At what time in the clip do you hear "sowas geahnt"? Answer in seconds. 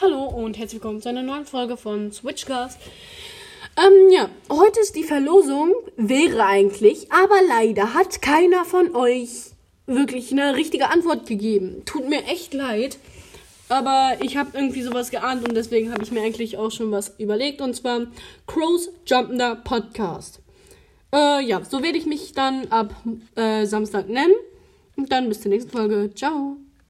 14.82-15.46